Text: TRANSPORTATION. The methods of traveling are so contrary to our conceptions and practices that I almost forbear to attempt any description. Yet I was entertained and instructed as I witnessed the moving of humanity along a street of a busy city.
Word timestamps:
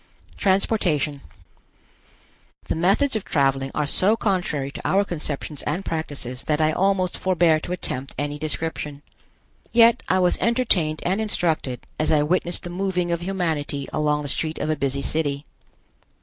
TRANSPORTATION. 0.35 1.21
The 2.67 2.73
methods 2.75 3.15
of 3.15 3.23
traveling 3.23 3.69
are 3.75 3.85
so 3.85 4.17
contrary 4.17 4.71
to 4.71 4.81
our 4.83 5.03
conceptions 5.05 5.61
and 5.61 5.85
practices 5.85 6.45
that 6.45 6.59
I 6.59 6.71
almost 6.71 7.15
forbear 7.19 7.59
to 7.59 7.71
attempt 7.71 8.15
any 8.17 8.39
description. 8.39 9.03
Yet 9.71 10.01
I 10.09 10.17
was 10.17 10.39
entertained 10.39 11.03
and 11.05 11.21
instructed 11.21 11.81
as 11.99 12.11
I 12.11 12.23
witnessed 12.23 12.63
the 12.63 12.71
moving 12.71 13.11
of 13.11 13.21
humanity 13.21 13.87
along 13.93 14.25
a 14.25 14.27
street 14.27 14.57
of 14.57 14.71
a 14.71 14.75
busy 14.75 15.03
city. 15.03 15.45